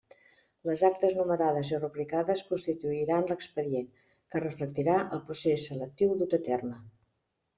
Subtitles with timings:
[0.67, 3.87] Les actes numerades i rubricades constituiran l'expedient,
[4.35, 6.83] que reflectirà el procés selectiu dut a terme.